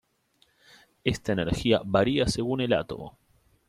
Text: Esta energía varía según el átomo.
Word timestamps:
Esta 1.03 1.33
energía 1.33 1.79
varía 1.85 2.25
según 2.27 2.61
el 2.61 2.73
átomo. 2.73 3.19